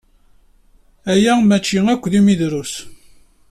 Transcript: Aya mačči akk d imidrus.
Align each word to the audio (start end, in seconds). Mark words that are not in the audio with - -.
Aya 1.11 1.33
mačči 1.47 1.79
akk 1.93 2.03
d 2.11 2.13
imidrus. 2.19 2.73